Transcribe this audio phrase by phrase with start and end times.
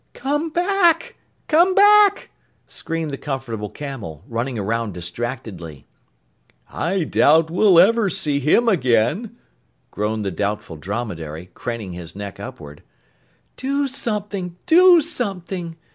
[0.15, 1.15] "Come back!
[1.47, 2.31] Come back!"
[2.65, 5.85] screamed the Comfortable Camel, running around distractedly.
[6.67, 9.37] "I doubt we'll ever see him again!"
[9.91, 12.81] groaned the Doubtful Dromedary, craning his neck upward.
[13.57, 14.57] "Do something!
[14.65, 15.75] Do something!"